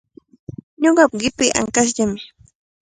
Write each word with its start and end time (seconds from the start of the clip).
Ñuqapa 0.83 1.17
qipiiqa 1.21 1.59
ankashllami. 1.59 2.19